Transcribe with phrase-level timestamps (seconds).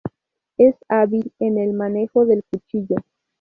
[0.57, 2.95] Es hábil en el manejo del cuchillo.